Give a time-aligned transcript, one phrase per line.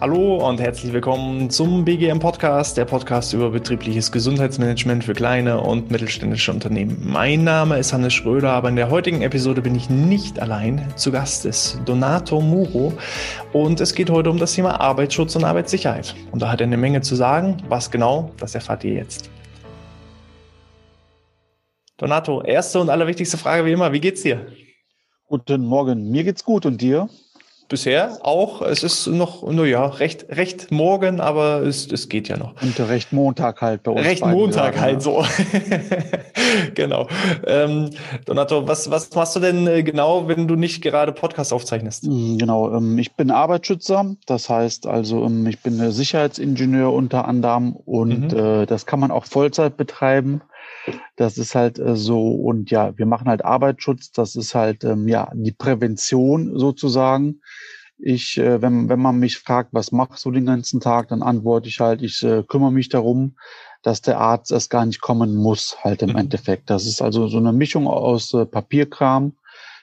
[0.00, 5.90] Hallo und herzlich willkommen zum BGM Podcast, der Podcast über betriebliches Gesundheitsmanagement für kleine und
[5.90, 6.96] mittelständische Unternehmen.
[7.04, 10.90] Mein Name ist Hannes Schröder, aber in der heutigen Episode bin ich nicht allein.
[10.96, 12.94] Zu Gast ist Donato Muro
[13.52, 16.14] und es geht heute um das Thema Arbeitsschutz und Arbeitssicherheit.
[16.32, 17.58] Und da hat er eine Menge zu sagen.
[17.68, 19.30] Was genau, das erfahrt ihr jetzt.
[22.00, 24.46] Donato, erste und allerwichtigste Frage wie immer, wie geht's dir?
[25.26, 27.10] Guten Morgen, mir geht's gut und dir?
[27.70, 28.60] bisher auch.
[28.60, 32.60] Es ist noch, naja, recht, recht morgen, aber es, es geht ja noch.
[32.60, 34.04] Und recht Montag halt bei uns.
[34.04, 35.00] Recht Montag sagen, halt ja.
[35.00, 35.24] so.
[36.74, 37.06] genau.
[37.46, 37.90] Ähm,
[38.26, 42.04] Donato, was, was machst du denn äh, genau, wenn du nicht gerade Podcast aufzeichnest?
[42.04, 44.16] Hm, genau, ähm, ich bin Arbeitsschützer.
[44.26, 48.38] Das heißt also, ähm, ich bin Sicherheitsingenieur unter anderem und mhm.
[48.38, 50.42] äh, das kann man auch Vollzeit betreiben.
[51.16, 54.12] Das ist halt äh, so und ja, wir machen halt Arbeitsschutz.
[54.12, 57.40] Das ist halt ähm, ja die Prävention sozusagen.
[57.98, 61.68] Ich, äh, wenn, wenn man mich fragt, was machst du den ganzen Tag, dann antworte
[61.68, 63.36] ich halt, ich äh, kümmere mich darum,
[63.82, 66.16] dass der Arzt erst gar nicht kommen muss, halt im mhm.
[66.16, 66.70] Endeffekt.
[66.70, 69.34] Das ist also so eine Mischung aus äh, Papierkram.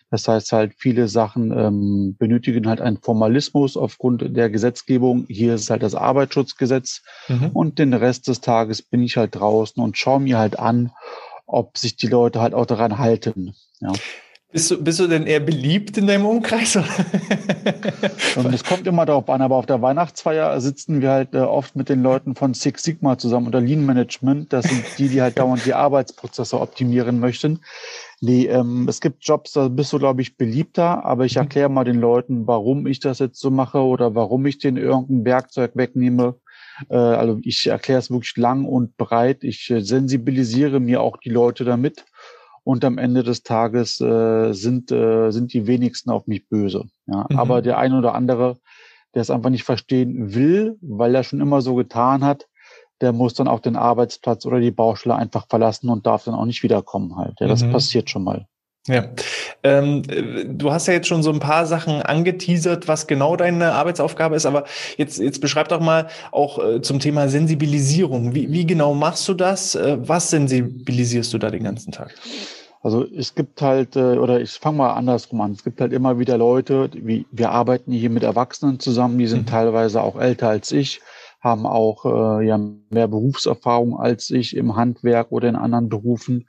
[0.10, 5.26] Das heißt halt, viele Sachen ähm, benötigen halt einen Formalismus aufgrund der Gesetzgebung.
[5.28, 7.02] Hier ist halt das Arbeitsschutzgesetz.
[7.28, 7.50] Mhm.
[7.54, 10.92] Und den Rest des Tages bin ich halt draußen und schaue mir halt an,
[11.46, 13.54] ob sich die Leute halt auch daran halten.
[13.80, 13.92] Ja.
[14.50, 16.78] Bist du, bist du denn eher beliebt in deinem Umkreis?
[18.38, 21.76] Und es kommt immer darauf an, aber auf der Weihnachtsfeier sitzen wir halt äh, oft
[21.76, 24.54] mit den Leuten von Six Sigma zusammen oder Lean Management.
[24.54, 27.60] Das sind die, die halt dauernd die Arbeitsprozesse optimieren möchten.
[28.22, 31.42] Die, ähm, es gibt Jobs, da bist du, glaube ich, beliebter, aber ich mhm.
[31.42, 35.26] erkläre mal den Leuten, warum ich das jetzt so mache oder warum ich den irgendein
[35.26, 36.36] Werkzeug wegnehme.
[36.90, 39.44] Äh, also ich erkläre es wirklich lang und breit.
[39.44, 42.06] Ich äh, sensibilisiere mir auch die Leute damit
[42.68, 46.84] und am Ende des Tages äh, sind, äh, sind die wenigsten auf mich böse.
[47.06, 47.26] Ja.
[47.30, 47.40] Mhm.
[47.40, 48.58] Aber der eine oder andere,
[49.16, 52.46] der es einfach nicht verstehen will, weil er schon immer so getan hat,
[53.00, 56.44] der muss dann auch den Arbeitsplatz oder die Baustelle einfach verlassen und darf dann auch
[56.44, 57.40] nicht wiederkommen halt.
[57.40, 57.72] Ja, das mhm.
[57.72, 58.48] passiert schon mal.
[58.88, 59.06] Ja,
[59.64, 60.04] ähm,
[60.58, 64.46] du hast ja jetzt schon so ein paar Sachen angeteasert, was genau deine Arbeitsaufgabe ist,
[64.46, 64.64] aber
[64.98, 68.34] jetzt, jetzt beschreib doch mal auch äh, zum Thema Sensibilisierung.
[68.34, 69.76] Wie, wie genau machst du das?
[69.76, 72.16] Äh, was sensibilisierst du da den ganzen Tag?
[72.82, 76.20] Also es gibt halt, äh, oder ich fange mal andersrum an, es gibt halt immer
[76.20, 79.52] wieder Leute, wie wir arbeiten hier mit Erwachsenen zusammen, die sind mhm.
[79.52, 81.02] teilweise auch älter als ich,
[81.40, 86.46] haben auch äh, ja, mehr Berufserfahrung als ich im Handwerk oder in anderen Berufen.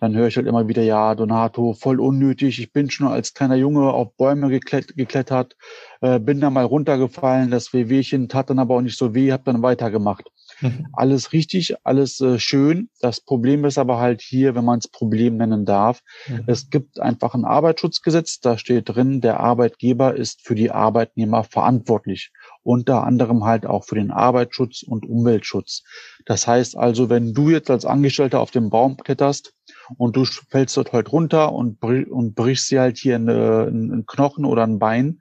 [0.00, 3.54] Dann höre ich halt immer wieder, ja, Donato, voll unnötig, ich bin schon als kleiner
[3.56, 5.56] Junge auf Bäume geklet geklettert,
[6.00, 9.44] äh, bin da mal runtergefallen, das Wehwehchen tat dann aber auch nicht so weh, habe
[9.44, 10.28] dann weitergemacht.
[10.62, 10.86] Mhm.
[10.92, 12.88] Alles richtig, alles äh, schön.
[13.00, 16.44] Das Problem ist aber halt hier, wenn man es Problem nennen darf, mhm.
[16.46, 22.30] es gibt einfach ein Arbeitsschutzgesetz, da steht drin, der Arbeitgeber ist für die Arbeitnehmer verantwortlich.
[22.62, 25.82] Unter anderem halt auch für den Arbeitsschutz und Umweltschutz.
[26.24, 29.52] Das heißt also, wenn du jetzt als Angestellter auf dem Baum kletterst,
[29.98, 34.44] und du fällst dort halt runter und, und brichst dir halt hier eine, einen Knochen
[34.44, 35.20] oder ein Bein,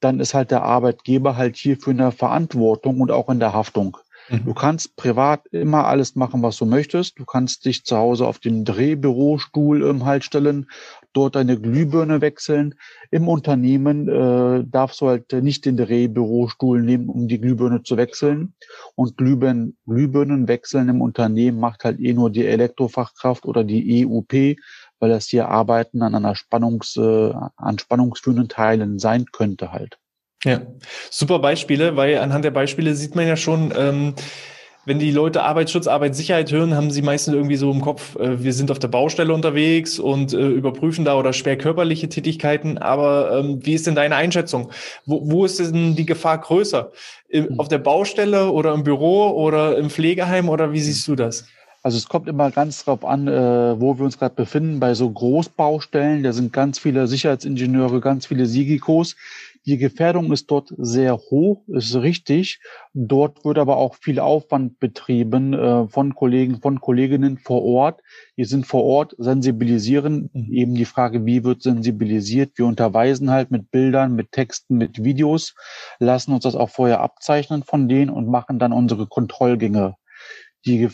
[0.00, 3.98] dann ist halt der Arbeitgeber halt hier für eine Verantwortung und auch in der Haftung.
[4.28, 4.44] Mhm.
[4.44, 7.18] Du kannst privat immer alles machen, was du möchtest.
[7.18, 10.68] Du kannst dich zu Hause auf den Drehbürostuhl ähm, halt stellen,
[11.12, 12.74] dort deine Glühbirne wechseln.
[13.10, 18.54] Im Unternehmen äh, darfst du halt nicht den Drehbürostuhl nehmen, um die Glühbirne zu wechseln.
[18.94, 24.58] Und Glühbirnen, Glühbirnen wechseln im Unternehmen macht halt eh nur die Elektrofachkraft oder die EUP,
[24.98, 29.98] weil das hier Arbeiten an einer Spannungs, äh, an spannungsführenden Teilen sein könnte halt.
[30.44, 30.60] Ja,
[31.10, 34.14] super Beispiele, weil anhand der Beispiele sieht man ja schon, ähm,
[34.86, 38.52] wenn die Leute Arbeitsschutz, Arbeitssicherheit hören, haben sie meistens irgendwie so im Kopf, äh, wir
[38.52, 42.78] sind auf der Baustelle unterwegs und äh, überprüfen da oder schwer körperliche Tätigkeiten.
[42.78, 44.70] Aber ähm, wie ist denn deine Einschätzung?
[45.04, 46.92] Wo, wo ist denn die Gefahr größer?
[47.28, 47.60] Im, hm.
[47.60, 51.46] auf der Baustelle oder im Büro oder im Pflegeheim oder wie siehst du das?
[51.82, 54.78] Also es kommt immer ganz drauf an, äh, wo wir uns gerade befinden.
[54.78, 59.16] Bei so Großbaustellen, da sind ganz viele Sicherheitsingenieure, ganz viele Sigikos,
[59.66, 62.60] die Gefährdung ist dort sehr hoch, ist richtig.
[62.94, 68.00] Dort wird aber auch viel Aufwand betrieben äh, von Kollegen, von Kolleginnen vor Ort.
[68.36, 70.30] Die sind vor Ort, sensibilisieren.
[70.32, 70.52] Mhm.
[70.52, 72.52] Eben die Frage, wie wird sensibilisiert?
[72.54, 75.56] Wir unterweisen halt mit Bildern, mit Texten, mit Videos,
[75.98, 79.96] lassen uns das auch vorher abzeichnen von denen und machen dann unsere Kontrollgänge.
[80.64, 80.90] Die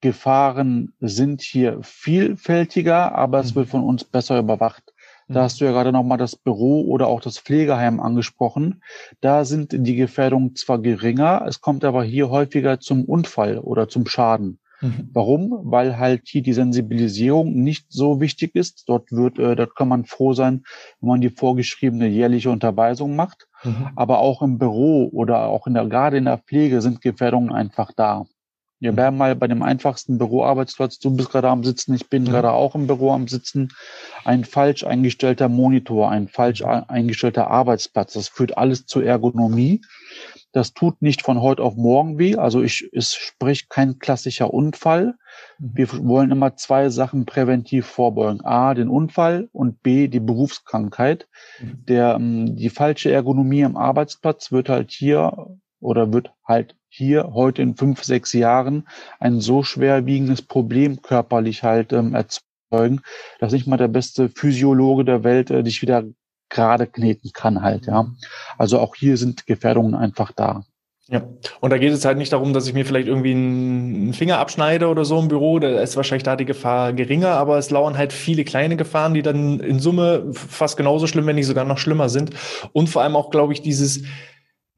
[0.00, 3.56] Gefahren sind hier vielfältiger, aber es mhm.
[3.56, 4.91] wird von uns besser überwacht.
[5.28, 5.44] Da mhm.
[5.44, 8.82] hast du ja gerade nochmal das Büro oder auch das Pflegeheim angesprochen.
[9.20, 14.06] Da sind die Gefährdungen zwar geringer, es kommt aber hier häufiger zum Unfall oder zum
[14.06, 14.58] Schaden.
[14.82, 15.10] Mhm.
[15.12, 15.60] Warum?
[15.62, 18.84] Weil halt hier die Sensibilisierung nicht so wichtig ist.
[18.88, 20.64] Dort wird, äh, dort kann man froh sein,
[21.00, 23.46] wenn man die vorgeschriebene jährliche Unterweisung macht.
[23.62, 23.90] Mhm.
[23.94, 27.92] Aber auch im Büro oder auch in der, gerade in der Pflege sind Gefährdungen einfach
[27.94, 28.26] da.
[28.82, 30.98] Wir bleiben mal bei dem einfachsten Büroarbeitsplatz.
[30.98, 32.32] Du bist gerade am Sitzen, ich bin ja.
[32.32, 33.68] gerade auch im Büro am Sitzen.
[34.24, 38.14] Ein falsch eingestellter Monitor, ein falsch eingestellter Arbeitsplatz.
[38.14, 39.82] Das führt alles zur Ergonomie.
[40.50, 42.34] Das tut nicht von heute auf morgen weh.
[42.34, 45.14] Also ich, es spricht kein klassischer Unfall.
[45.60, 45.70] Mhm.
[45.74, 48.44] Wir wollen immer zwei Sachen präventiv vorbeugen.
[48.44, 51.28] A, den Unfall und B, die Berufskrankheit.
[51.60, 51.84] Mhm.
[51.86, 57.62] Der, ähm, die falsche Ergonomie am Arbeitsplatz wird halt hier oder wird halt hier heute
[57.62, 58.86] in fünf, sechs Jahren
[59.18, 63.00] ein so schwerwiegendes Problem körperlich halt ähm, erzeugen,
[63.38, 66.04] dass nicht mal der beste Physiologe der Welt äh, dich wieder
[66.50, 68.08] gerade kneten kann halt, ja.
[68.58, 70.64] Also auch hier sind Gefährdungen einfach da.
[71.08, 71.22] Ja,
[71.60, 74.88] und da geht es halt nicht darum, dass ich mir vielleicht irgendwie einen Finger abschneide
[74.88, 75.58] oder so im Büro.
[75.58, 79.22] Da ist wahrscheinlich da die Gefahr geringer, aber es lauern halt viele kleine Gefahren, die
[79.22, 82.30] dann in Summe fast genauso schlimm, wenn nicht sogar noch schlimmer sind.
[82.72, 84.04] Und vor allem auch, glaube ich, dieses,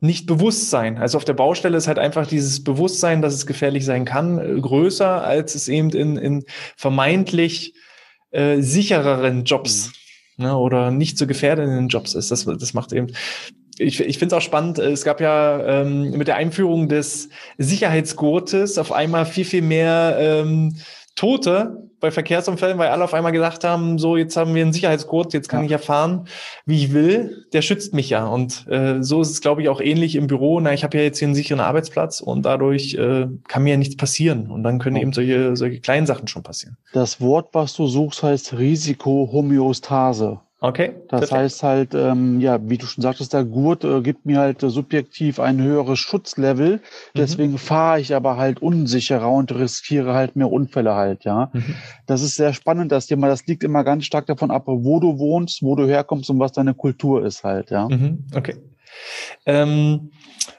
[0.05, 0.99] nicht Bewusstsein.
[0.99, 4.61] Also auf der Baustelle ist halt einfach dieses Bewusstsein, dass es gefährlich sein kann, äh,
[4.61, 6.45] größer, als es eben in, in
[6.77, 7.75] vermeintlich
[8.31, 9.93] äh, sichereren Jobs
[10.37, 10.45] mhm.
[10.45, 12.31] ne, oder nicht so gefährdenden Jobs ist.
[12.31, 13.09] Das, das macht eben.
[13.79, 18.79] Ich, ich finde es auch spannend, es gab ja ähm, mit der Einführung des Sicherheitsgurtes
[18.79, 20.77] auf einmal viel, viel mehr ähm,
[21.15, 25.33] Tote bei Verkehrsunfällen, weil alle auf einmal gesagt haben, so jetzt haben wir einen Sicherheitsgurt,
[25.33, 25.65] jetzt kann ja.
[25.65, 26.27] ich ja fahren,
[26.67, 27.47] wie ich will.
[27.53, 28.27] Der schützt mich ja.
[28.27, 30.61] Und äh, so ist es, glaube ich, auch ähnlich im Büro.
[30.61, 33.77] Na, ich habe ja jetzt hier einen sicheren Arbeitsplatz und dadurch äh, kann mir ja
[33.77, 34.51] nichts passieren.
[34.51, 35.03] Und dann können ja.
[35.03, 36.77] eben solche, solche kleinen Sachen schon passieren.
[36.93, 40.41] Das Wort, was du suchst, heißt Risikohomöostase.
[40.65, 40.95] Okay.
[41.11, 41.33] Das perfekt.
[41.33, 44.71] heißt halt, ähm, ja, wie du schon sagtest, der Gurt äh, gibt mir halt äh,
[44.71, 46.77] subjektiv ein höheres Schutzlevel.
[46.77, 46.81] Mhm.
[47.15, 47.59] Deswegen mhm.
[47.59, 51.51] fahre ich aber halt unsicherer und riskiere halt mehr Unfälle halt, ja.
[51.53, 51.75] Mhm.
[52.07, 53.29] Das ist sehr spannend, das Thema.
[53.29, 56.53] Das liegt immer ganz stark davon ab, wo du wohnst, wo du herkommst und was
[56.53, 57.87] deine Kultur ist halt, ja.
[57.87, 58.25] Mhm.
[58.35, 58.57] Okay.
[59.45, 60.13] Ähm,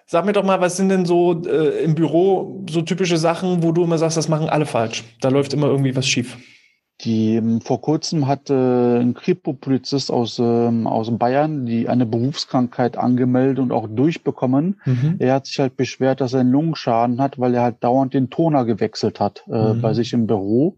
[0.05, 3.71] sag mir doch mal, was sind denn so äh, im Büro so typische Sachen, wo
[3.71, 5.03] du immer sagst, das machen alle falsch?
[5.21, 6.37] Da läuft immer irgendwie was schief.
[7.01, 13.73] Die vor kurzem hatte ein Kripo-Polizist aus, ähm, aus Bayern die eine Berufskrankheit angemeldet und
[13.73, 14.79] auch durchbekommen.
[14.85, 15.15] Mhm.
[15.19, 18.29] Er hat sich halt beschwert, dass er einen Lungenschaden hat, weil er halt dauernd den
[18.29, 19.81] Toner gewechselt hat äh, mhm.
[19.81, 20.77] bei sich im Büro.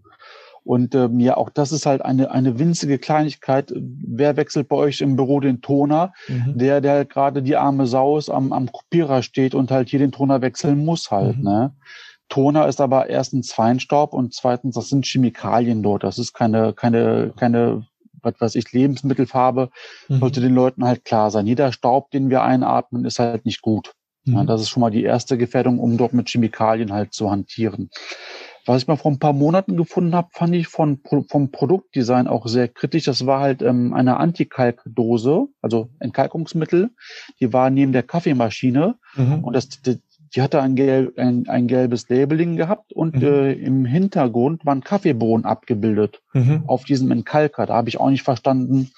[0.64, 3.72] Und ähm, ja, auch das ist halt eine, eine winzige Kleinigkeit.
[3.74, 6.12] Wer wechselt bei euch im Büro den Toner?
[6.28, 6.58] Mhm.
[6.58, 10.00] Der, der halt gerade die arme Sau ist, am, am Kopierer steht und halt hier
[10.00, 11.38] den Toner wechseln muss halt.
[11.38, 11.44] Mhm.
[11.44, 11.72] Ne?
[12.30, 16.04] Toner ist aber erstens Feinstaub und zweitens, das sind Chemikalien dort.
[16.04, 17.86] Das ist keine, keine, keine,
[18.22, 19.70] was weiß ich, Lebensmittelfarbe.
[20.08, 20.20] Mhm.
[20.20, 21.48] Sollte den Leuten halt klar sein.
[21.48, 23.94] Jeder Staub, den wir einatmen, ist halt nicht gut.
[24.26, 24.34] Mhm.
[24.34, 27.90] Ja, das ist schon mal die erste Gefährdung, um dort mit Chemikalien halt zu hantieren.
[28.66, 31.00] Was ich mal vor ein paar Monaten gefunden habe, fand ich von,
[31.30, 33.06] vom Produktdesign auch sehr kritisch.
[33.06, 36.90] Das war halt ähm, eine Antikalkdose, also Entkalkungsmittel.
[37.40, 38.96] Die war neben der Kaffeemaschine.
[39.16, 39.46] Mhm.
[39.46, 39.70] Und das,
[40.36, 43.24] die hatte ein, gelb, ein, ein gelbes Labeling gehabt und mhm.
[43.24, 46.64] äh, im Hintergrund waren Kaffeebohnen abgebildet mhm.
[46.68, 47.66] auf diesem Entkalker.
[47.66, 48.92] Da habe ich auch nicht verstanden.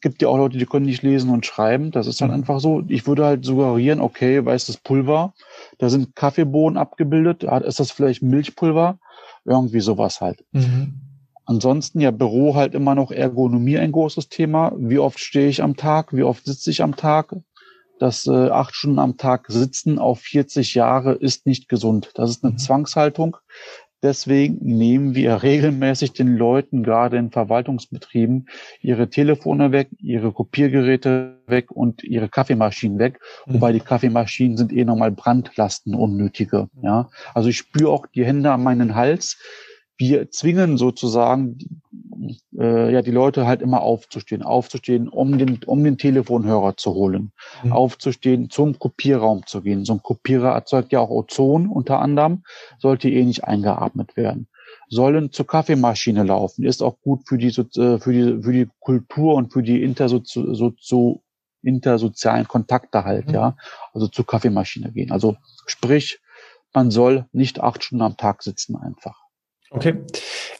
[0.00, 1.90] Gibt ja auch Leute, die können nicht lesen und schreiben.
[1.90, 2.38] Das ist halt mhm.
[2.38, 2.82] einfach so.
[2.88, 5.34] Ich würde halt suggerieren, okay, weißes Pulver,
[5.78, 7.42] da sind Kaffeebohnen abgebildet.
[7.42, 8.98] Ist das vielleicht Milchpulver?
[9.44, 10.44] Irgendwie sowas halt.
[10.52, 11.00] Mhm.
[11.44, 14.72] Ansonsten ja Büro halt immer noch Ergonomie ein großes Thema.
[14.76, 16.14] Wie oft stehe ich am Tag?
[16.14, 17.34] Wie oft sitze ich am Tag?
[18.00, 22.10] Dass äh, acht Stunden am Tag sitzen auf 40 Jahre ist nicht gesund.
[22.14, 22.58] Das ist eine mhm.
[22.58, 23.36] Zwangshaltung.
[24.02, 28.48] Deswegen nehmen wir regelmäßig den Leuten, gerade in Verwaltungsbetrieben,
[28.80, 33.20] ihre Telefone weg, ihre Kopiergeräte weg und ihre Kaffeemaschinen weg.
[33.44, 33.54] Mhm.
[33.54, 36.68] Wobei die Kaffeemaschinen sind eh nochmal Brandlasten, unnötige.
[36.82, 39.36] Ja, also ich spüre auch die Hände an meinen Hals
[40.00, 41.58] wir zwingen sozusagen
[42.58, 47.32] äh, ja die Leute halt immer aufzustehen, aufzustehen, um den um den Telefonhörer zu holen,
[47.62, 47.72] mhm.
[47.72, 49.84] aufzustehen, zum Kopierraum zu gehen.
[49.84, 52.44] So ein Kopierer erzeugt ja auch Ozon unter anderem,
[52.78, 54.48] sollte eh nicht eingeatmet werden.
[54.88, 59.34] Sollen zur Kaffeemaschine laufen, ist auch gut für die äh, für die für die Kultur
[59.34, 61.22] und für die intersozi so, so
[61.62, 63.34] intersozialen Kontakte halt, mhm.
[63.34, 63.56] ja.
[63.92, 65.12] Also zur Kaffeemaschine gehen.
[65.12, 66.20] Also sprich,
[66.72, 69.19] man soll nicht acht Stunden am Tag sitzen einfach.
[69.72, 69.98] Okay.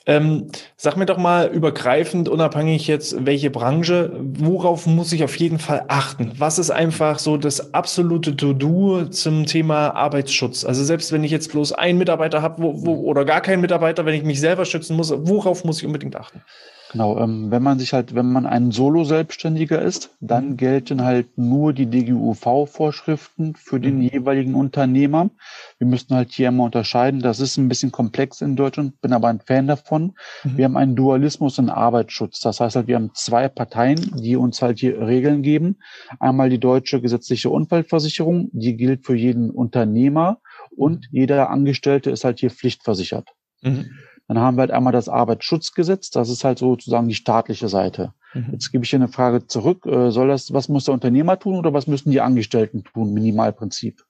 [0.06, 5.58] Ähm, sag mir doch mal übergreifend, unabhängig jetzt welche Branche, worauf muss ich auf jeden
[5.58, 6.32] Fall achten?
[6.38, 10.64] Was ist einfach so das absolute To-Do zum Thema Arbeitsschutz?
[10.64, 14.22] Also selbst wenn ich jetzt bloß einen Mitarbeiter habe oder gar keinen Mitarbeiter, wenn ich
[14.22, 16.42] mich selber schützen muss, worauf muss ich unbedingt achten?
[16.92, 20.56] Genau, ähm, wenn man sich halt, wenn man ein Solo-Selbstständiger ist, dann mhm.
[20.56, 24.02] gelten halt nur die DGUV-Vorschriften für den mhm.
[24.02, 25.30] jeweiligen Unternehmer.
[25.78, 27.20] Wir müssen halt hier immer unterscheiden.
[27.20, 30.14] Das ist ein bisschen komplex in Deutschland, bin aber ein Fan davon.
[30.42, 30.56] Mhm.
[30.56, 32.40] Wir haben einen Dualismus in Arbeitsschutz.
[32.40, 35.76] Das heißt halt, wir haben zwei Parteien, die uns halt hier Regeln geben.
[36.18, 40.40] Einmal die deutsche gesetzliche Unfallversicherung, die gilt für jeden Unternehmer
[40.76, 41.18] und mhm.
[41.18, 43.28] jeder Angestellte ist halt hier pflichtversichert.
[43.62, 43.90] Mhm.
[44.30, 48.14] Dann haben wir halt einmal das Arbeitsschutzgesetz, das ist halt sozusagen die staatliche Seite.
[48.32, 48.50] Mhm.
[48.52, 49.84] Jetzt gebe ich hier eine Frage zurück.
[49.86, 53.12] Äh, soll das, was muss der Unternehmer tun oder was müssen die Angestellten tun?
[53.12, 54.04] Minimalprinzip.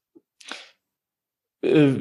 [1.63, 1.93] Äh,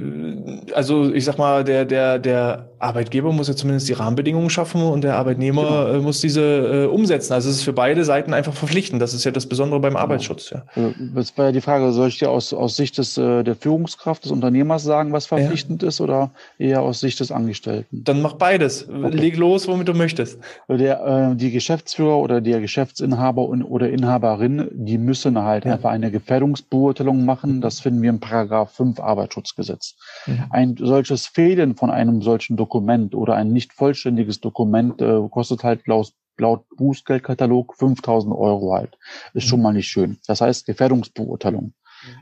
[0.73, 5.03] also ich sag mal, der, der, der Arbeitgeber muss ja zumindest die Rahmenbedingungen schaffen und
[5.03, 5.97] der Arbeitnehmer genau.
[5.97, 7.33] Äh, muss diese äh, umsetzen.
[7.33, 9.01] Also es ist für beide Seiten einfach verpflichtend.
[9.01, 10.03] Das ist ja das Besondere beim genau.
[10.03, 10.51] Arbeitsschutz.
[10.51, 10.63] Ja.
[10.75, 14.23] Also, das war ja die Frage, soll ich dir aus, aus Sicht des, der Führungskraft,
[14.23, 15.89] des Unternehmers sagen, was verpflichtend ja.
[15.89, 18.03] ist oder eher aus Sicht des Angestellten?
[18.03, 18.87] Dann mach beides.
[18.87, 19.15] Okay.
[19.15, 20.39] Leg los, womit du möchtest.
[20.69, 25.73] Der, äh, die Geschäftsführer oder der Geschäftsinhaber und, oder Inhaberin, die müssen halt ja.
[25.73, 27.61] einfach eine Gefährdungsbeurteilung machen.
[27.61, 29.48] Das finden wir im Paragraph 5 Arbeitsschutz.
[29.49, 29.95] Datenschutzgesetz.
[30.25, 30.45] Mhm.
[30.49, 35.87] Ein solches Fehlen von einem solchen Dokument oder ein nicht vollständiges Dokument äh, kostet halt
[35.87, 38.97] laut, laut Bußgeldkatalog 5000 Euro halt.
[39.33, 39.49] Ist mhm.
[39.49, 40.17] schon mal nicht schön.
[40.27, 41.65] Das heißt Gefährdungsbeurteilung.
[41.65, 41.73] Mhm.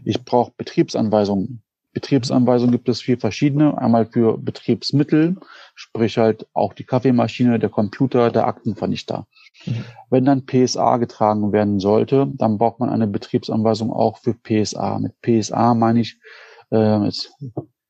[0.05, 1.63] Ich brauche Betriebsanweisungen.
[1.93, 3.75] Betriebsanweisungen gibt es vier verschiedene.
[3.75, 5.35] Einmal für Betriebsmittel,
[5.73, 9.25] sprich halt auch die Kaffeemaschine, der Computer, der Aktenvernichter.
[9.65, 9.83] Mhm.
[10.11, 14.99] Wenn dann PSA getragen werden sollte, dann braucht man eine Betriebsanweisung auch für PSA.
[14.99, 16.19] Mit PSA meine ich
[16.71, 17.31] äh, jetzt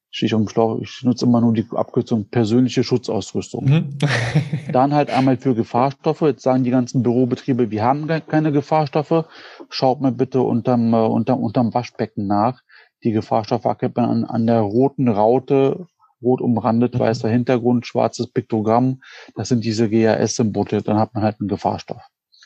[0.10, 3.66] stehe ich um Schlauch, ich nutze immer nur die Abkürzung persönliche Schutzausrüstung.
[3.66, 3.98] Mhm.
[4.72, 6.22] Dann halt einmal für Gefahrstoffe.
[6.22, 9.26] Jetzt sagen die ganzen Bürobetriebe, wir haben keine Gefahrstoffe.
[9.70, 12.62] Schaut mal bitte unterm, äh, unterm, unterm Waschbecken nach.
[13.04, 15.86] Die Gefahrstoffe erkennt man an, an der roten Raute,
[16.22, 17.00] rot umrandet, mhm.
[17.00, 19.02] weißer Hintergrund, schwarzes Piktogramm.
[19.36, 20.82] Das sind diese GAS-Symbole.
[20.82, 22.02] Dann hat man halt einen Gefahrstoff.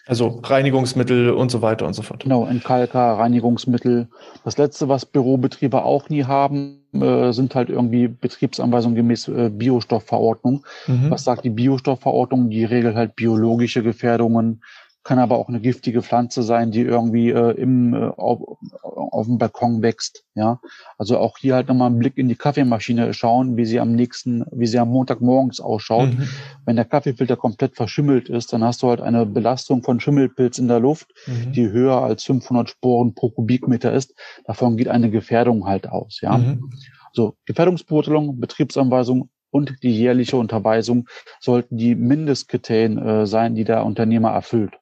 [0.08, 2.24] Also Reinigungsmittel und so weiter und so fort.
[2.24, 4.08] Genau, Entkalker, Reinigungsmittel.
[4.44, 10.66] Das letzte, was Bürobetriebe auch nie haben, äh, sind halt irgendwie Betriebsanweisungen gemäß äh, Biostoffverordnung.
[10.88, 11.12] Mhm.
[11.12, 12.50] Was sagt die Biostoffverordnung?
[12.50, 14.64] Die regelt halt biologische Gefährdungen,
[15.04, 18.40] kann aber auch eine giftige Pflanze sein, die irgendwie äh, im, äh, auf,
[18.84, 20.24] auf dem Balkon wächst.
[20.36, 20.60] Ja,
[20.98, 24.46] also auch hier halt nochmal einen Blick in die Kaffeemaschine schauen, wie sie am nächsten,
[24.52, 26.10] wie sie am Montagmorgens ausschaut.
[26.10, 26.30] Mhm.
[26.66, 30.68] Wenn der Kaffeefilter komplett verschimmelt ist, dann hast du halt eine Belastung von Schimmelpilz in
[30.68, 31.52] der Luft, mhm.
[31.52, 34.14] die höher als 500 Sporen pro Kubikmeter ist.
[34.46, 36.22] Davon geht eine Gefährdung halt aus.
[36.22, 36.72] Ja, mhm.
[37.12, 41.08] so Gefährdungsbeurteilung, Betriebsanweisung und die jährliche Unterweisung
[41.40, 44.81] sollten die Mindestkriterien äh, sein, die der Unternehmer erfüllt.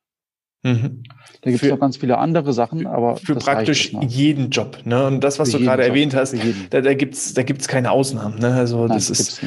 [0.64, 1.04] Mhm.
[1.42, 4.80] Da gibt es noch ganz viele andere Sachen, aber für praktisch jeden Job.
[4.84, 5.08] Ne?
[5.08, 6.36] Und das, was für du gerade Job, erwähnt hast,
[6.70, 8.40] da, da gibt's da gibt's keine Ausnahmen.
[8.40, 8.54] Ne?
[8.54, 9.42] Also Nein, das ist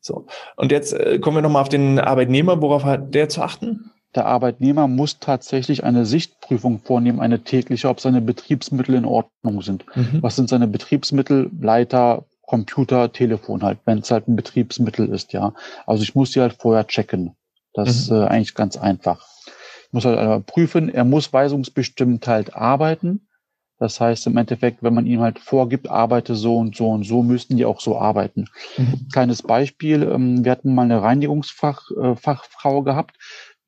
[0.00, 0.26] so.
[0.56, 2.62] Und jetzt äh, kommen wir nochmal auf den Arbeitnehmer.
[2.62, 3.90] Worauf hat der zu achten?
[4.14, 9.84] Der Arbeitnehmer muss tatsächlich eine Sichtprüfung vornehmen, eine tägliche, ob seine Betriebsmittel in Ordnung sind.
[9.94, 10.22] Mhm.
[10.22, 11.50] Was sind seine Betriebsmittel?
[11.60, 15.52] Leiter, Computer, Telefon halt, wenn es halt ein Betriebsmittel ist, ja.
[15.86, 17.36] Also ich muss sie halt vorher checken.
[17.74, 17.90] Das mhm.
[17.90, 19.26] ist äh, eigentlich ganz einfach
[19.96, 23.26] muss halt prüfen, er muss weisungsbestimmt halt arbeiten.
[23.78, 27.22] Das heißt im Endeffekt, wenn man ihm halt vorgibt, arbeite so und so und so,
[27.22, 28.46] müssten die auch so arbeiten.
[28.76, 29.08] Mhm.
[29.12, 33.16] Kleines Beispiel, ähm, wir hatten mal eine Reinigungsfachfrau äh, gehabt,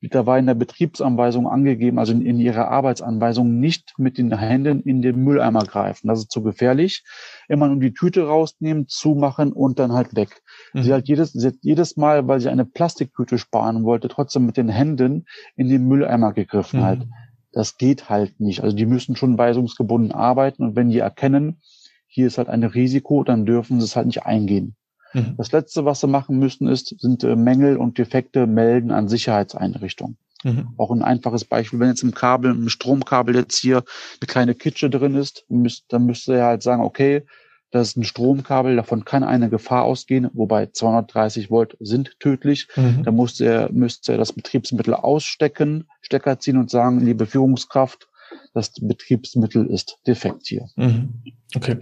[0.01, 4.81] da war in der Betriebsanweisung angegeben, also in, in, ihrer Arbeitsanweisung nicht mit den Händen
[4.81, 6.07] in den Mülleimer greifen.
[6.07, 7.03] Das ist zu gefährlich.
[7.49, 10.41] Immer nur die Tüte rausnehmen, zumachen und dann halt weg.
[10.73, 10.83] Mhm.
[10.83, 14.55] Sie hat jedes, sie hat jedes Mal, weil sie eine Plastiktüte sparen wollte, trotzdem mit
[14.55, 15.25] den Händen
[15.57, 16.85] in den Mülleimer gegriffen mhm.
[16.85, 17.07] halt.
[17.51, 18.63] Das geht halt nicht.
[18.63, 21.61] Also die müssen schon weisungsgebunden arbeiten und wenn die erkennen,
[22.07, 24.75] hier ist halt ein Risiko, dann dürfen sie es halt nicht eingehen.
[25.13, 25.35] Mhm.
[25.37, 30.17] Das letzte, was sie machen müssen, ist, sind äh, Mängel und Defekte melden an Sicherheitseinrichtungen.
[30.43, 30.69] Mhm.
[30.77, 34.89] Auch ein einfaches Beispiel, wenn jetzt im Kabel, im Stromkabel jetzt hier eine kleine Kitsche
[34.89, 37.25] drin ist, müsst, dann müsste er halt sagen, okay,
[37.71, 42.67] das ist ein Stromkabel, davon kann eine Gefahr ausgehen, wobei 230 Volt sind tödlich.
[42.75, 43.03] Mhm.
[43.03, 48.08] Da müsste er, müsste er das Betriebsmittel ausstecken, Stecker ziehen und sagen, liebe Führungskraft,
[48.53, 50.67] das Betriebsmittel ist defekt hier.
[50.75, 51.13] Mhm.
[51.55, 51.77] Okay.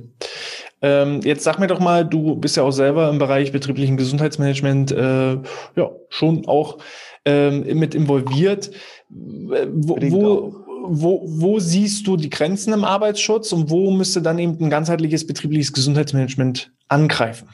[0.81, 4.91] Ähm, jetzt sag mir doch mal, du bist ja auch selber im Bereich betrieblichen Gesundheitsmanagement
[4.91, 5.33] äh,
[5.75, 6.77] ja schon auch
[7.25, 8.71] ähm, mit involviert.
[9.09, 14.57] Wo, wo, wo, wo siehst du die Grenzen im Arbeitsschutz und wo müsste dann eben
[14.59, 17.49] ein ganzheitliches betriebliches Gesundheitsmanagement angreifen?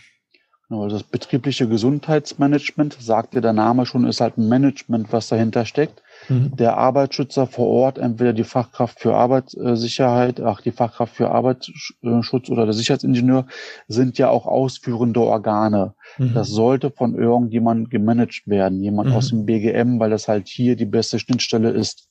[0.69, 5.65] Genau, das betriebliche Gesundheitsmanagement, sagt ja der Name schon, ist halt ein Management, was dahinter
[5.65, 6.02] steckt.
[6.29, 6.55] Mhm.
[6.55, 12.65] Der Arbeitsschützer vor Ort, entweder die Fachkraft für Arbeitssicherheit, ach, die Fachkraft für Arbeitsschutz oder
[12.65, 13.45] der Sicherheitsingenieur,
[13.87, 15.93] sind ja auch ausführende Organe.
[16.17, 16.33] Mhm.
[16.33, 19.15] Das sollte von irgendjemand gemanagt werden, jemand mhm.
[19.15, 22.07] aus dem BGM, weil das halt hier die beste Schnittstelle ist.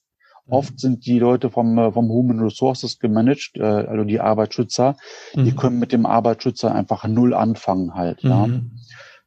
[0.46, 0.52] Mhm.
[0.52, 4.96] Oft sind die Leute vom, äh, vom Human Resources gemanagt, äh, also die Arbeitsschützer,
[5.34, 5.56] die mhm.
[5.56, 8.22] können mit dem Arbeitsschützer einfach null anfangen halt.
[8.22, 8.46] Ja.
[8.46, 8.72] Mhm.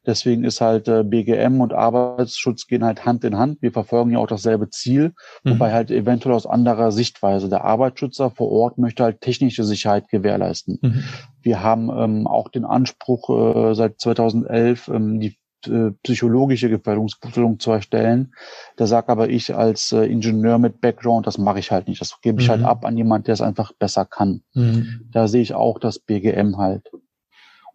[0.06, 3.60] Deswegen ist halt äh, BGM und Arbeitsschutz gehen halt Hand in Hand.
[3.60, 5.50] Wir verfolgen ja auch dasselbe Ziel, mhm.
[5.50, 7.48] wobei halt eventuell aus anderer Sichtweise.
[7.48, 10.78] Der Arbeitsschützer vor Ort möchte halt technische Sicherheit gewährleisten.
[10.80, 11.04] Mhm.
[11.42, 15.36] Wir haben ähm, auch den Anspruch äh, seit 2011 ähm, die
[15.66, 18.32] äh, psychologische Gefährdungsbeurteilung zu erstellen.
[18.76, 22.00] Da sag aber ich als äh, Ingenieur mit Background, das mache ich halt nicht.
[22.00, 22.66] Das gebe ich halt mhm.
[22.66, 24.42] halt ab an jemand, der es einfach besser kann.
[24.54, 25.08] Mhm.
[25.10, 26.88] Da sehe ich auch das BGM halt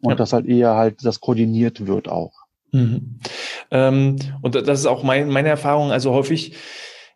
[0.02, 0.16] und ja.
[0.16, 2.34] dass halt eher halt das koordiniert wird auch.
[2.72, 3.20] Mhm.
[3.70, 5.92] Ähm, und das ist auch mein, meine Erfahrung.
[5.92, 6.56] Also häufig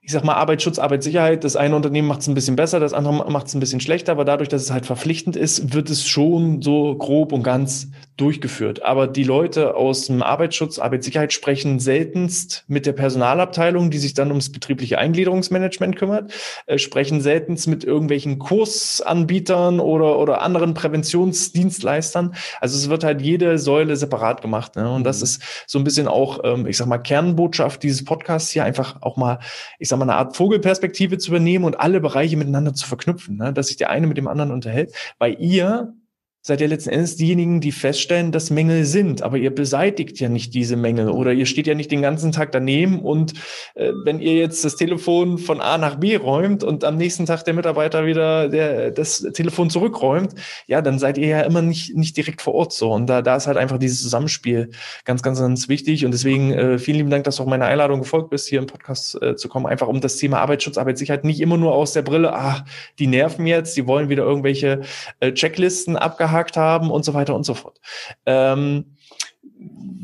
[0.05, 3.31] ich sag mal, Arbeitsschutz, Arbeitssicherheit, das eine Unternehmen macht es ein bisschen besser, das andere
[3.31, 6.61] macht es ein bisschen schlechter, aber dadurch, dass es halt verpflichtend ist, wird es schon
[6.61, 8.83] so grob und ganz durchgeführt.
[8.83, 14.29] Aber die Leute aus dem Arbeitsschutz, Arbeitssicherheit sprechen seltenst mit der Personalabteilung, die sich dann
[14.29, 16.31] ums betriebliche Eingliederungsmanagement kümmert,
[16.65, 22.35] äh, sprechen seltenst mit irgendwelchen Kursanbietern oder, oder anderen Präventionsdienstleistern.
[22.61, 24.75] Also es wird halt jede Säule separat gemacht.
[24.75, 24.89] Ne?
[24.89, 25.23] Und das mhm.
[25.23, 29.17] ist so ein bisschen auch, ähm, ich sag mal, Kernbotschaft dieses Podcasts hier, einfach auch
[29.17, 29.39] mal,
[29.77, 33.37] ich sag sag mal, eine Art Vogelperspektive zu übernehmen und alle Bereiche miteinander zu verknüpfen,
[33.37, 33.53] ne?
[33.53, 35.93] dass sich der eine mit dem anderen unterhält, weil ihr
[36.45, 40.53] seid ihr letzten Endes diejenigen, die feststellen, dass Mängel sind, aber ihr beseitigt ja nicht
[40.53, 43.33] diese Mängel oder ihr steht ja nicht den ganzen Tag daneben und
[43.73, 47.45] äh, wenn ihr jetzt das Telefon von A nach B räumt und am nächsten Tag
[47.45, 50.35] der Mitarbeiter wieder der, das Telefon zurückräumt,
[50.67, 52.91] ja, dann seid ihr ja immer nicht, nicht direkt vor Ort so.
[52.91, 54.69] Und da, da ist halt einfach dieses Zusammenspiel
[55.03, 56.05] ganz, ganz, ganz wichtig.
[56.05, 58.67] Und deswegen äh, vielen lieben Dank, dass du auch meiner Einladung gefolgt bist, hier im
[58.67, 62.03] Podcast äh, zu kommen, einfach um das Thema Arbeitsschutz, Arbeitssicherheit nicht immer nur aus der
[62.03, 62.65] Brille, ah,
[62.99, 64.81] die nerven jetzt, die wollen wieder irgendwelche
[65.21, 67.79] äh, Checklisten abgehalten abgehakt haben und so weiter und so fort.
[68.25, 68.95] Ähm,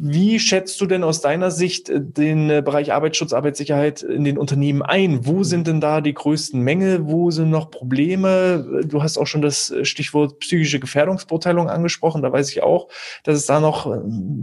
[0.04, 4.38] wie schätzt du denn aus deiner Sicht äh, den äh, Bereich Arbeitsschutz, Arbeitssicherheit in den
[4.38, 5.26] Unternehmen ein?
[5.26, 7.08] Wo sind denn da die größten Mängel?
[7.08, 8.84] Wo sind noch Probleme?
[8.86, 12.22] Du hast auch schon das äh, Stichwort psychische Gefährdungsbeurteilung angesprochen.
[12.22, 12.88] Da weiß ich auch,
[13.24, 13.92] dass es da noch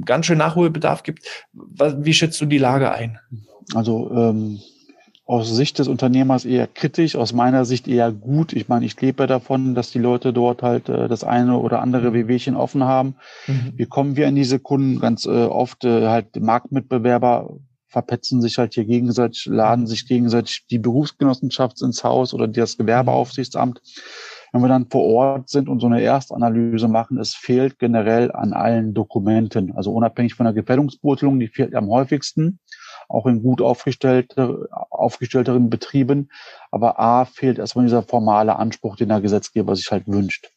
[0.05, 1.27] ganz schön Nachholbedarf gibt.
[1.53, 3.19] Wie schätzt du die Lage ein?
[3.75, 4.61] Also ähm,
[5.29, 8.55] aus Sicht des Unternehmers eher kritisch, aus meiner Sicht eher gut.
[8.55, 12.15] Ich meine, ich lebe davon, dass die Leute dort halt äh, das eine oder andere
[12.15, 13.15] WWchen offen haben.
[13.47, 13.75] Mhm.
[13.77, 15.01] Wie kommen wir an diese Kunden?
[15.01, 20.79] Ganz äh, oft äh, halt Marktmitbewerber verpetzen sich halt hier gegenseitig, laden sich gegenseitig die
[20.79, 23.83] Berufsgenossenschaft ins Haus oder das Gewerbeaufsichtsamt.
[24.53, 28.55] Wenn wir dann vor Ort sind und so eine Erstanalyse machen, es fehlt generell an
[28.55, 29.73] allen Dokumenten.
[29.77, 32.61] Also unabhängig von der Gefährdungsbeurteilung, die fehlt am häufigsten
[33.09, 36.31] auch in gut aufgestellte, aufgestellteren Betrieben.
[36.71, 40.51] Aber A fehlt erstmal dieser formale Anspruch, den der Gesetzgeber sich halt wünscht.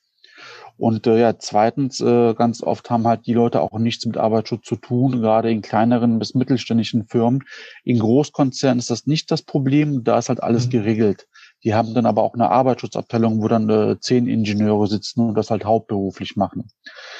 [0.77, 4.65] Und äh, ja, zweitens, äh, ganz oft haben halt die Leute auch nichts mit Arbeitsschutz
[4.65, 7.43] zu tun, gerade in kleineren bis mittelständischen Firmen.
[7.83, 10.71] In Großkonzernen ist das nicht das Problem, da ist halt alles mhm.
[10.71, 11.27] geregelt.
[11.63, 15.51] Die haben dann aber auch eine Arbeitsschutzabteilung, wo dann äh, zehn Ingenieure sitzen und das
[15.51, 16.69] halt hauptberuflich machen.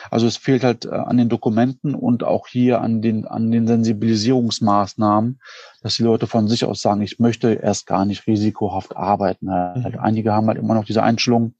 [0.10, 3.68] Also es fehlt halt äh, an den Dokumenten und auch hier an den, an den
[3.68, 5.40] Sensibilisierungsmaßnahmen,
[5.84, 9.52] dass die Leute von sich aus sagen, ich möchte erst gar nicht risikohaft arbeiten.
[9.52, 9.94] Halt.
[9.94, 10.00] Mhm.
[10.00, 11.54] Einige haben halt immer noch diese Einstellung,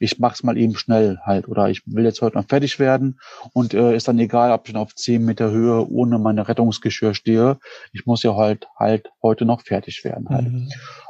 [0.00, 3.18] ich mach's mal eben schnell halt oder ich will jetzt heute noch fertig werden
[3.52, 7.58] und äh, ist dann egal, ob ich auf zehn Meter Höhe ohne meine Rettungsgeschirr stehe.
[7.92, 10.52] Ich muss ja halt halt heute noch fertig werden halt.
[10.52, 10.68] Mhm.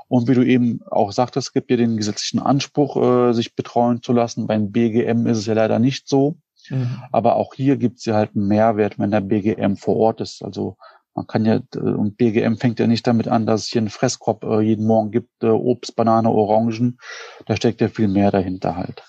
[0.08, 4.12] Und wie du eben auch sagtest, gibt ja den gesetzlichen Anspruch, äh, sich betreuen zu
[4.12, 4.46] lassen.
[4.46, 6.38] Beim BGM ist es ja leider nicht so.
[6.70, 7.02] Mhm.
[7.12, 10.42] Aber auch hier gibt es ja halt einen Mehrwert, wenn der BGM vor Ort ist.
[10.42, 10.76] Also
[11.14, 13.90] man kann ja, äh, und BGM fängt ja nicht damit an, dass es hier einen
[13.90, 16.98] Fresskorb äh, jeden Morgen gibt, äh, Obst, Banane, Orangen.
[17.46, 19.02] Da steckt ja viel mehr dahinter halt.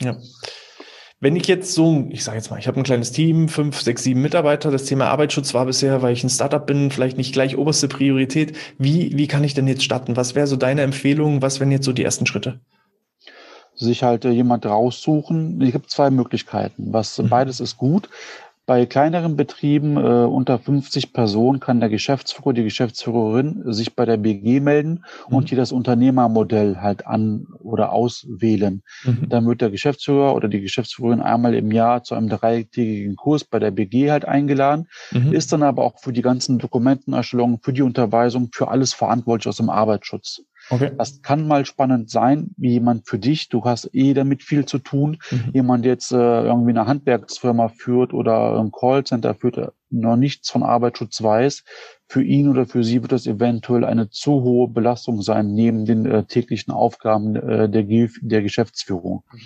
[0.00, 0.16] Ja.
[1.18, 4.02] Wenn ich jetzt so, ich sage jetzt mal, ich habe ein kleines Team, fünf, sechs,
[4.02, 7.56] sieben Mitarbeiter, das Thema Arbeitsschutz war bisher, weil ich ein Startup bin, vielleicht nicht gleich
[7.56, 8.54] oberste Priorität.
[8.78, 10.16] Wie, wie kann ich denn jetzt starten?
[10.16, 11.40] Was wäre so deine Empfehlung?
[11.40, 12.60] Was wären jetzt so die ersten Schritte?
[13.74, 15.60] Sich halt äh, jemand raussuchen.
[15.62, 16.92] Es gibt zwei Möglichkeiten.
[16.92, 17.30] Was mhm.
[17.30, 18.10] beides ist gut.
[18.66, 24.16] Bei kleineren Betrieben äh, unter 50 Personen kann der Geschäftsführer, die Geschäftsführerin sich bei der
[24.16, 25.36] BG melden mhm.
[25.36, 28.82] und hier das Unternehmermodell halt an oder auswählen.
[29.04, 29.28] Mhm.
[29.28, 33.60] Dann wird der Geschäftsführer oder die Geschäftsführerin einmal im Jahr zu einem dreitägigen Kurs bei
[33.60, 35.32] der BG halt eingeladen, mhm.
[35.32, 39.58] ist dann aber auch für die ganzen Dokumentenerstellungen, für die Unterweisung, für alles verantwortlich aus
[39.58, 40.42] dem Arbeitsschutz.
[40.70, 40.92] Okay.
[40.98, 44.78] Das kann mal spannend sein, wie jemand für dich, du hast eh damit viel zu
[44.78, 45.50] tun, mhm.
[45.52, 51.22] jemand jetzt äh, irgendwie eine Handwerksfirma führt oder ein Callcenter führt, noch nichts von Arbeitsschutz
[51.22, 51.64] weiß,
[52.08, 56.06] für ihn oder für sie wird das eventuell eine zu hohe Belastung sein, neben den
[56.06, 59.22] äh, täglichen Aufgaben äh, der, der Geschäftsführung.
[59.32, 59.40] Mhm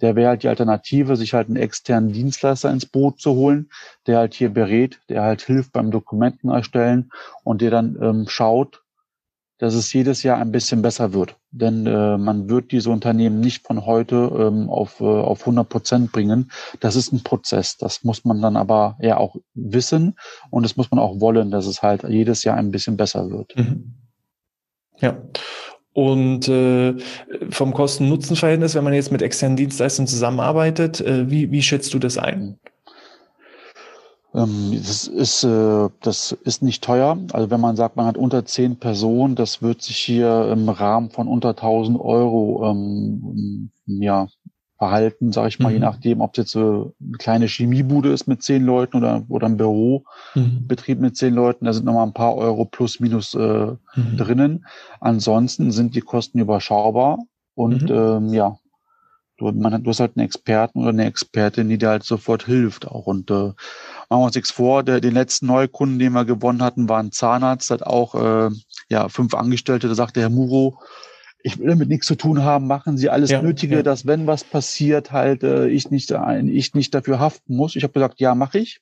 [0.00, 3.70] der wäre halt die Alternative, sich halt einen externen Dienstleister ins Boot zu holen,
[4.06, 7.10] der halt hier berät, der halt hilft beim Dokumenten erstellen
[7.42, 8.83] und der dann ähm, schaut,
[9.64, 11.36] dass es jedes Jahr ein bisschen besser wird.
[11.50, 16.12] Denn äh, man wird diese Unternehmen nicht von heute ähm, auf, äh, auf 100 Prozent
[16.12, 16.50] bringen.
[16.80, 17.78] Das ist ein Prozess.
[17.78, 20.16] Das muss man dann aber ja auch wissen
[20.50, 23.56] und das muss man auch wollen, dass es halt jedes Jahr ein bisschen besser wird.
[23.56, 23.94] Mhm.
[25.00, 25.16] Ja.
[25.94, 26.96] Und äh,
[27.48, 32.18] vom Kosten-Nutzen-Verhältnis, wenn man jetzt mit externen Dienstleistern zusammenarbeitet, äh, wie, wie schätzt du das
[32.18, 32.42] ein?
[32.42, 32.58] Ähm,
[34.34, 37.16] das ist, äh, das ist nicht teuer.
[37.32, 41.10] Also wenn man sagt, man hat unter zehn Personen, das wird sich hier im Rahmen
[41.10, 44.26] von unter 1000 Euro ähm, ja,
[44.76, 45.74] verhalten, sage ich mal, mhm.
[45.74, 49.46] je nachdem, ob es jetzt so eine kleine Chemiebude ist mit zehn Leuten oder, oder
[49.46, 51.04] ein Bürobetrieb mhm.
[51.04, 54.16] mit zehn Leuten, da sind nochmal ein paar Euro plus minus äh, mhm.
[54.16, 54.66] drinnen.
[55.00, 57.18] Ansonsten sind die Kosten überschaubar
[57.54, 57.96] und mhm.
[57.96, 58.58] ähm, ja,
[59.38, 62.86] du, man, du hast halt einen Experten oder eine Expertin, die dir halt sofort hilft
[62.86, 63.06] auch.
[63.06, 63.54] Und äh, machen
[64.08, 67.70] wir uns nichts vor, der, den letzten Neukunden, den wir gewonnen hatten, war ein Zahnarzt,
[67.70, 68.50] hat auch äh,
[68.88, 70.78] ja, fünf Angestellte, da sagte Herr Muro,
[71.46, 73.82] ich will damit nichts zu tun haben, machen Sie alles ja, Nötige, ja.
[73.82, 77.76] dass wenn was passiert, halt äh, ich nicht ich nicht dafür haften muss.
[77.76, 78.80] Ich habe gesagt, ja, mache ich.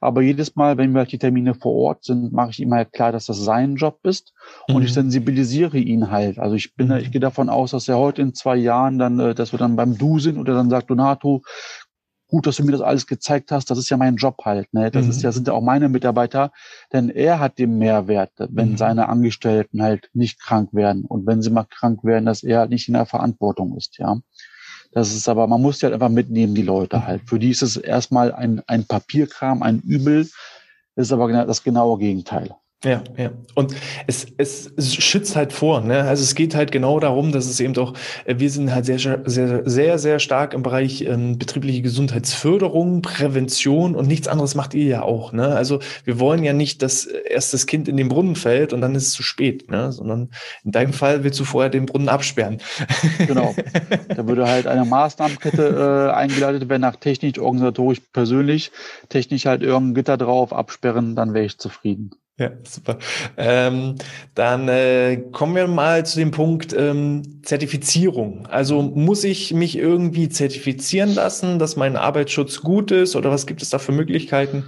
[0.00, 2.92] Aber jedes Mal, wenn wir halt die Termine vor Ort sind, mache ich ihm halt
[2.92, 4.32] klar, dass das sein Job ist
[4.68, 4.82] und mhm.
[4.82, 6.38] ich sensibilisiere ihn halt.
[6.38, 6.96] Also ich bin, mhm.
[6.96, 9.76] ich gehe davon aus, dass er heute in zwei Jahren dann, äh, dass wir dann
[9.76, 11.42] beim Du sind oder dann sagt Donato,
[12.28, 14.90] gut, dass du mir das alles gezeigt hast, das ist ja mein Job halt, ne?
[14.90, 15.10] Das mhm.
[15.10, 16.52] ist ja, sind ja auch meine Mitarbeiter,
[16.92, 18.76] denn er hat den Mehrwert, wenn mhm.
[18.76, 22.70] seine Angestellten halt nicht krank werden und wenn sie mal krank werden, dass er halt
[22.70, 24.20] nicht in der Verantwortung ist, ja.
[24.92, 27.06] Das ist aber, man muss ja halt einfach mitnehmen, die Leute mhm.
[27.06, 27.22] halt.
[27.26, 30.28] Für die ist es erstmal ein, ein Papierkram, ein Übel,
[30.94, 32.54] das ist aber das genaue Gegenteil.
[32.84, 33.32] Ja, ja.
[33.56, 33.74] Und
[34.06, 35.80] es, es, schützt halt vor.
[35.80, 36.04] Ne?
[36.04, 39.00] Also es geht halt genau darum, dass es eben doch, äh, wir sind halt sehr,
[39.24, 44.84] sehr, sehr, sehr stark im Bereich ähm, betriebliche Gesundheitsförderung, Prävention und nichts anderes macht ihr
[44.84, 45.32] ja auch.
[45.32, 45.48] Ne?
[45.48, 48.94] Also wir wollen ja nicht, dass erst das Kind in den Brunnen fällt und dann
[48.94, 49.90] ist es zu spät, ne?
[49.90, 50.30] sondern
[50.62, 52.58] in deinem Fall willst du vorher den Brunnen absperren.
[53.26, 53.54] Genau.
[54.08, 58.72] Da würde halt eine Maßnahmenkette äh, eingeleitet werden nach technisch, organisatorisch, persönlich.
[59.08, 62.10] Technisch halt irgendein Gitter drauf, absperren, dann wäre ich zufrieden.
[62.38, 62.98] Ja, super.
[63.36, 63.96] Ähm,
[64.34, 68.46] dann äh, kommen wir mal zu dem Punkt ähm, Zertifizierung.
[68.46, 73.60] Also muss ich mich irgendwie zertifizieren lassen, dass mein Arbeitsschutz gut ist oder was gibt
[73.62, 74.66] es da für Möglichkeiten?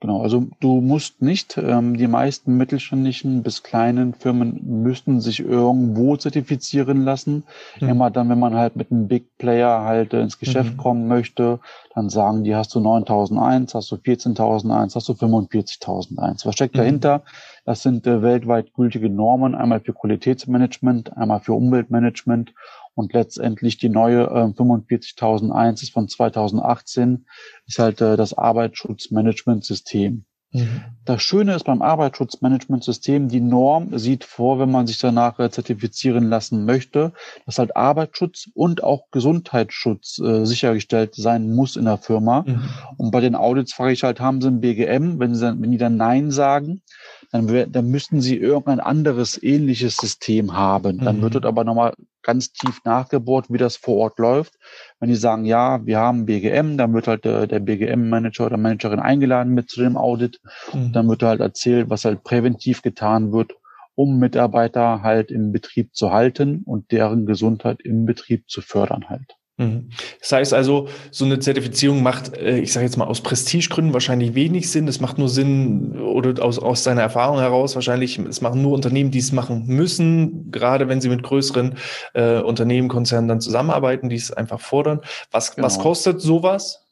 [0.00, 6.16] Genau, also du musst nicht, ähm, die meisten mittelständischen bis kleinen Firmen müssten sich irgendwo
[6.16, 7.42] zertifizieren lassen.
[7.80, 7.88] Mhm.
[7.88, 10.76] Immer dann, wenn man halt mit einem Big Player halt ins Geschäft mhm.
[10.76, 11.58] kommen möchte,
[11.96, 16.46] dann sagen die, hast du 9001, hast du 14001, hast du 45.001.
[16.46, 16.78] Was steckt mhm.
[16.78, 17.22] dahinter?
[17.64, 22.54] Das sind äh, weltweit gültige Normen, einmal für Qualitätsmanagement, einmal für Umweltmanagement
[22.98, 27.26] und letztendlich die neue äh, 45001 ist von 2018,
[27.66, 30.24] ist halt äh, das Arbeitsschutzmanagementsystem.
[30.50, 30.80] Mhm.
[31.04, 36.28] Das Schöne ist beim Arbeitsschutzmanagementsystem, die Norm sieht vor, wenn man sich danach äh, zertifizieren
[36.28, 37.12] lassen möchte,
[37.46, 42.44] dass halt Arbeitsschutz und auch Gesundheitsschutz äh, sichergestellt sein muss in der Firma.
[42.46, 42.68] Mhm.
[42.96, 45.20] Und bei den Audits frage ich halt, haben sie ein BGM?
[45.20, 46.82] Wenn, sie dann, wenn die dann Nein sagen,
[47.30, 50.98] dann, dann müssten sie irgendein anderes ähnliches System haben.
[50.98, 51.22] Dann mhm.
[51.22, 54.54] wird dort aber nochmal ganz tief nachgebohrt, wie das vor Ort läuft.
[54.98, 59.00] Wenn die sagen, ja, wir haben BGM, dann wird halt der, der BGM-Manager oder Managerin
[59.00, 60.40] eingeladen mit zu dem Audit.
[60.72, 60.92] Mhm.
[60.92, 63.52] Dann wird halt erzählt, was halt präventiv getan wird,
[63.94, 69.37] um Mitarbeiter halt im Betrieb zu halten und deren Gesundheit im Betrieb zu fördern halt.
[69.58, 69.90] Mhm.
[70.20, 74.34] Das heißt also, so eine Zertifizierung macht, äh, ich sage jetzt mal aus Prestigegründen wahrscheinlich
[74.34, 74.86] wenig Sinn.
[74.86, 79.10] Es macht nur Sinn oder aus, aus seiner Erfahrung heraus wahrscheinlich, es machen nur Unternehmen,
[79.10, 81.74] die es machen müssen, gerade wenn sie mit größeren
[82.14, 85.00] äh, Unternehmen, Konzernen dann zusammenarbeiten, die es einfach fordern.
[85.32, 85.66] Was, genau.
[85.66, 86.87] was kostet sowas?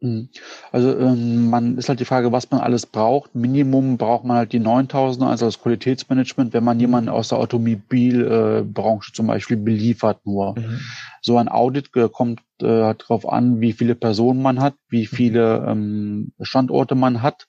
[0.00, 0.28] Mhm.
[0.70, 3.34] Also ähm, man ist halt die Frage, was man alles braucht.
[3.34, 6.82] Minimum braucht man halt die 9000, also das Qualitätsmanagement, wenn man mhm.
[6.82, 10.58] jemanden aus der Automobilbranche äh, zum Beispiel beliefert nur.
[10.58, 10.80] Mhm.
[11.20, 15.16] So ein Audit äh, kommt äh, darauf an, wie viele Personen man hat, wie mhm.
[15.16, 17.48] viele ähm, Standorte man hat.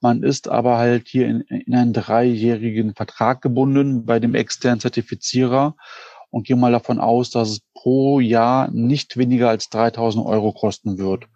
[0.00, 5.76] Man ist aber halt hier in, in einen dreijährigen Vertrag gebunden bei dem externen Zertifizierer
[6.30, 10.96] und gehe mal davon aus, dass es pro Jahr nicht weniger als 3000 Euro kosten
[10.96, 11.26] wird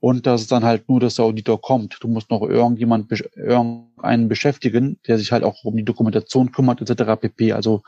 [0.00, 1.98] und dass es dann halt nur, dass der Auditor kommt.
[2.00, 6.80] Du musst noch irgendjemand, irgendeinen einen beschäftigen, der sich halt auch um die Dokumentation kümmert,
[6.80, 7.20] etc.
[7.20, 7.52] pp.
[7.52, 7.82] Also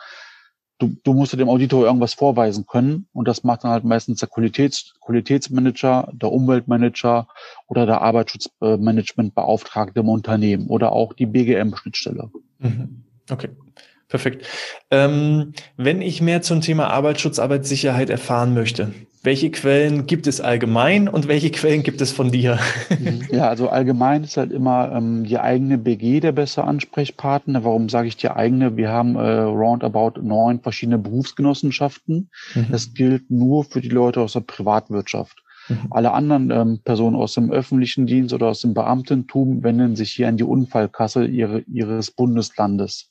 [0.79, 4.29] du, du musst dem Auditor irgendwas vorweisen können und das macht dann halt meistens der
[4.29, 7.29] Qualitäts, Qualitätsmanager, der Umweltmanager
[7.69, 12.31] oder der Arbeitsschutzmanagementbeauftragte im Unternehmen oder auch die BGM-Schnittstelle.
[12.59, 13.05] Mhm.
[13.31, 13.51] Okay.
[14.11, 14.45] Perfekt.
[14.91, 18.93] Ähm, wenn ich mehr zum Thema Arbeitsschutz, Arbeitssicherheit erfahren möchte,
[19.23, 22.59] welche Quellen gibt es allgemein und welche Quellen gibt es von dir?
[22.89, 23.23] Mhm.
[23.31, 27.63] Ja, also allgemein ist halt immer ähm, die eigene BG der beste Ansprechpartner.
[27.63, 28.77] Warum sage ich die eigene?
[28.77, 32.31] Wir haben äh, roundabout neun verschiedene Berufsgenossenschaften.
[32.55, 32.67] Mhm.
[32.73, 35.41] Das gilt nur für die Leute aus der Privatwirtschaft.
[35.69, 35.87] Mhm.
[35.91, 40.27] Alle anderen ähm, Personen aus dem öffentlichen Dienst oder aus dem Beamtentum wenden sich hier
[40.27, 43.10] an die Unfallkasse ihre, ihres Bundeslandes.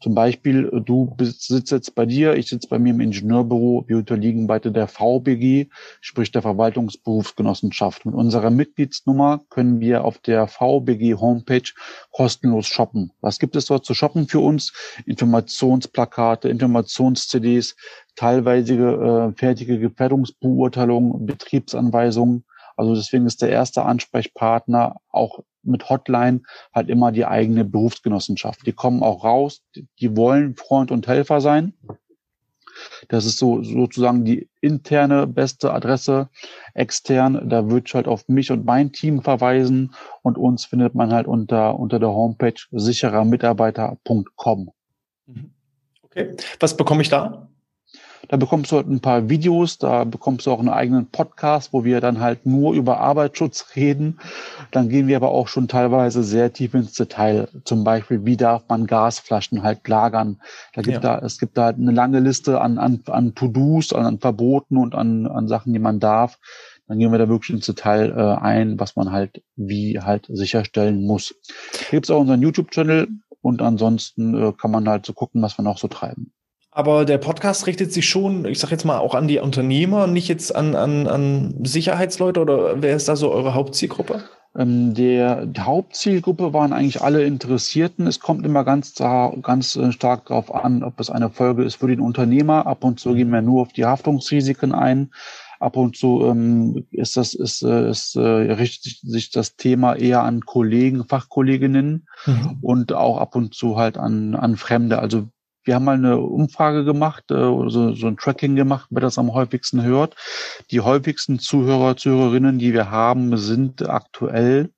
[0.00, 3.98] Zum Beispiel, äh, du sitzt jetzt bei dir, ich sitze bei mir im Ingenieurbüro, wir
[3.98, 5.68] unterliegen beide der VBG,
[6.00, 8.06] sprich der Verwaltungsberufsgenossenschaft.
[8.06, 11.70] Mit unserer Mitgliedsnummer können wir auf der VBG Homepage
[12.12, 13.12] kostenlos shoppen.
[13.20, 14.72] Was gibt es dort zu shoppen für uns?
[15.06, 17.76] Informationsplakate, Informations-CDs,
[18.14, 22.44] teilweise äh, fertige Gefährdungsbeurteilungen, Betriebsanweisungen.
[22.78, 28.64] Also deswegen ist der erste Ansprechpartner auch mit Hotline halt immer die eigene Berufsgenossenschaft.
[28.66, 29.62] Die kommen auch raus,
[30.00, 31.74] die wollen Freund und Helfer sein.
[33.08, 36.28] Das ist so sozusagen die interne beste Adresse.
[36.74, 41.12] Extern, da würde ich halt auf mich und mein Team verweisen und uns findet man
[41.12, 44.70] halt unter, unter der Homepage sicherermitarbeiter.com.
[45.26, 45.50] Mhm.
[46.02, 46.36] Okay.
[46.60, 47.47] Was bekomme ich da?
[48.26, 51.84] Da bekommst du halt ein paar Videos, da bekommst du auch einen eigenen Podcast, wo
[51.84, 54.18] wir dann halt nur über Arbeitsschutz reden.
[54.70, 57.48] Dann gehen wir aber auch schon teilweise sehr tief ins Detail.
[57.64, 60.40] Zum Beispiel, wie darf man Gasflaschen halt lagern?
[60.74, 61.00] Da gibt ja.
[61.00, 64.76] da, es gibt da halt eine lange Liste an, an, an To-Dos, an, an Verboten
[64.76, 66.38] und an, an Sachen, die man darf.
[66.88, 71.02] Dann gehen wir da wirklich ins Detail äh, ein, was man halt wie halt sicherstellen
[71.02, 71.34] muss.
[71.90, 73.08] Hier gibt es auch unseren YouTube-Channel
[73.42, 76.32] und ansonsten äh, kann man halt so gucken, was wir noch so treiben.
[76.70, 80.28] Aber der Podcast richtet sich schon, ich sage jetzt mal, auch an die Unternehmer, nicht
[80.28, 84.22] jetzt an, an, an Sicherheitsleute oder wer ist da so eure Hauptzielgruppe?
[84.56, 88.06] Ähm, der, die Hauptzielgruppe waren eigentlich alle Interessierten.
[88.06, 91.88] Es kommt immer ganz, ganz äh, stark darauf an, ob es eine Folge ist für
[91.88, 92.66] den Unternehmer.
[92.66, 95.10] Ab und zu gehen wir nur auf die Haftungsrisiken ein.
[95.60, 100.22] Ab und zu ähm, ist das ist, äh, ist, äh, richtet sich das Thema eher
[100.22, 102.58] an Kollegen, Fachkolleginnen mhm.
[102.62, 105.00] und auch ab und zu halt an, an Fremde.
[105.00, 105.28] Also
[105.68, 109.34] wir haben mal eine Umfrage gemacht, äh, so, so ein Tracking gemacht, wer das am
[109.34, 110.16] häufigsten hört.
[110.70, 114.70] Die häufigsten Zuhörer, Zuhörerinnen, die wir haben, sind aktuell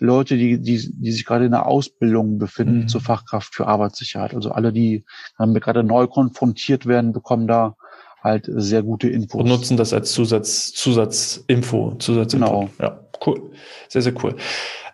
[0.00, 2.88] Leute, die, die, die sich gerade in der Ausbildung befinden mhm.
[2.88, 4.34] zur Fachkraft für Arbeitssicherheit.
[4.34, 5.04] Also alle, die
[5.38, 7.76] gerade neu konfrontiert werden, bekommen da
[8.20, 9.40] halt sehr gute Infos.
[9.40, 12.46] Und nutzen das als Zusatz, Zusatzinfo, Zusatzinfo.
[12.46, 12.70] Genau.
[12.80, 13.52] Ja, cool.
[13.88, 14.34] Sehr, sehr cool.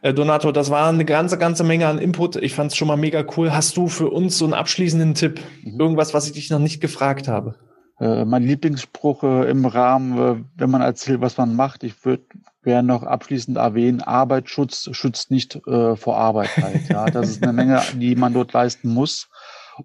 [0.03, 2.37] Äh, Donato, das war eine ganze, ganze Menge an Input.
[2.37, 3.53] Ich fand es schon mal mega cool.
[3.53, 5.41] Hast du für uns so einen abschließenden Tipp?
[5.63, 5.81] Mhm.
[5.81, 7.57] Irgendwas, was ich dich noch nicht gefragt habe?
[8.01, 12.25] Äh, mein Lieblingsspruch äh, im Rahmen, äh, wenn man erzählt, was man macht, ich würde
[12.65, 16.89] gerne noch abschließend erwähnen, Arbeitsschutz schützt nicht äh, vor Arbeit halt.
[16.89, 19.29] Ja, das ist eine Menge, die man dort leisten muss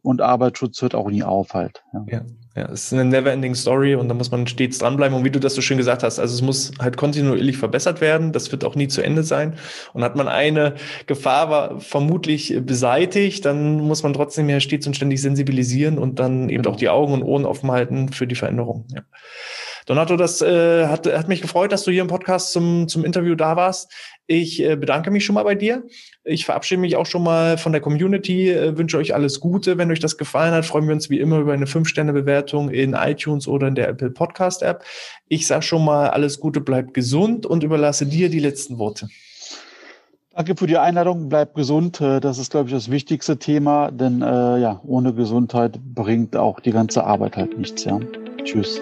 [0.02, 1.84] und Arbeitsschutz hört auch nie auf halt.
[1.94, 2.06] Ja.
[2.08, 2.22] ja.
[2.56, 5.18] Ja, es ist eine never-ending Story und da muss man stets dranbleiben.
[5.18, 8.32] Und wie du das so schön gesagt hast, also es muss halt kontinuierlich verbessert werden.
[8.32, 9.56] Das wird auch nie zu Ende sein.
[9.92, 15.22] Und hat man eine Gefahr vermutlich beseitigt, dann muss man trotzdem ja stets und ständig
[15.22, 16.76] sensibilisieren und dann eben genau.
[16.76, 18.86] auch die Augen und Ohren offen halten für die Veränderung.
[18.96, 19.02] Ja.
[19.86, 23.36] Donato, das äh, hat, hat mich gefreut, dass du hier im Podcast zum, zum Interview
[23.36, 23.92] da warst.
[24.26, 25.84] Ich äh, bedanke mich schon mal bei dir.
[26.24, 29.78] Ich verabschiede mich auch schon mal von der Community, äh, wünsche euch alles Gute.
[29.78, 33.48] Wenn euch das gefallen hat, freuen wir uns wie immer über eine 5-Sterne-Bewertung in iTunes
[33.48, 34.84] oder in der Apple Podcast-App.
[35.28, 39.08] Ich sage schon mal alles Gute, bleib gesund und überlasse dir die letzten Worte.
[40.36, 41.30] Danke für die Einladung.
[41.30, 42.02] Bleib gesund.
[42.02, 46.60] Äh, das ist, glaube ich, das wichtigste Thema, denn äh, ja, ohne Gesundheit bringt auch
[46.60, 47.86] die ganze Arbeit halt nichts.
[47.86, 48.00] Ja.
[48.44, 48.82] Tschüss.